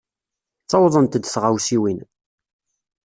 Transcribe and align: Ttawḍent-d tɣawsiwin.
Ttawḍent-d 0.63 1.23
tɣawsiwin. 1.27 1.99